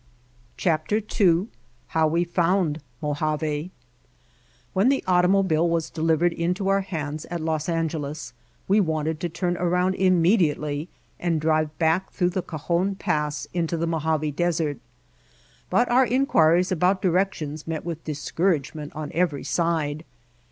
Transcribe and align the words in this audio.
[>9] 0.57 1.21
II 1.21 1.47
How 1.89 2.07
We 2.07 2.23
Found 2.23 2.81
Mojave 3.03 3.69
WHEN 4.73 4.89
the 4.89 5.03
automobile 5.05 5.69
was 5.69 5.91
delivered 5.91 6.33
into 6.33 6.69
our 6.69 6.81
hands 6.81 7.25
at 7.29 7.39
Los 7.39 7.69
Angeles 7.69 8.33
we 8.67 8.79
wanted 8.79 9.19
to 9.19 9.29
turn 9.29 9.57
around 9.57 9.93
immediately 9.93 10.89
and 11.19 11.39
drive 11.39 11.77
back 11.77 12.11
through 12.11 12.31
the 12.31 12.41
Cajon 12.41 12.95
Pass 12.95 13.47
into 13.53 13.77
the 13.77 13.85
Mojave 13.85 14.31
Desert, 14.31 14.79
but 15.69 15.87
our 15.91 16.07
inquiries 16.07 16.71
about 16.71 17.03
direc 17.03 17.33
tions 17.35 17.67
met 17.67 17.85
with 17.85 18.03
discouragement 18.03 18.91
on 18.95 19.11
every 19.13 19.43
side. 19.43 20.03